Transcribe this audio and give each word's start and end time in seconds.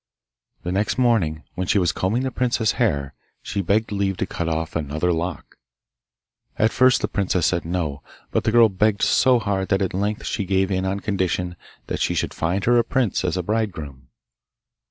The 0.63 0.71
next 0.71 0.97
morning, 0.97 1.43
when 1.53 1.67
she 1.67 1.77
was 1.77 1.91
combing 1.91 2.23
the 2.23 2.31
princess's 2.31 2.79
hair, 2.81 3.13
she 3.43 3.61
begged 3.61 3.91
leave 3.91 4.17
to 4.17 4.25
cut 4.25 4.49
off 4.49 4.75
another 4.75 5.13
lock. 5.13 5.57
At 6.57 6.71
first 6.71 7.01
the 7.01 7.07
princess 7.07 7.45
said 7.45 7.65
no, 7.65 8.01
but 8.31 8.43
the 8.43 8.51
girl 8.51 8.67
begged 8.69 9.03
so 9.03 9.37
hard 9.37 9.67
that 9.69 9.79
at 9.83 9.93
length 9.93 10.25
she 10.25 10.45
gave 10.45 10.71
in 10.71 10.85
on 10.85 11.01
condition 11.01 11.55
that 11.85 11.99
she 11.99 12.15
should 12.15 12.33
find 12.33 12.63
her 12.65 12.79
a 12.79 12.83
prince 12.83 13.23
as 13.23 13.37
bridegroom. 13.37 14.07